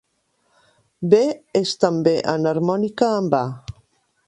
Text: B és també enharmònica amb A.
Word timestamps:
B 1.13 1.19
és 1.59 1.75
també 1.85 2.15
enharmònica 2.33 3.13
amb 3.21 3.39
A. 3.43 3.45